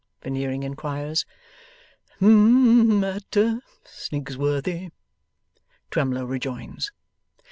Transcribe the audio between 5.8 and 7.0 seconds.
Twemlow rejoins.